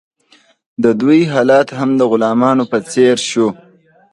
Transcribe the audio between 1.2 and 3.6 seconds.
حالت هم د غلامانو په څیر شو.